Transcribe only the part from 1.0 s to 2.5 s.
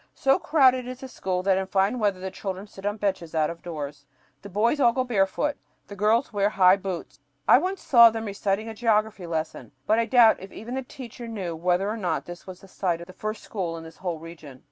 the school that in fine weather the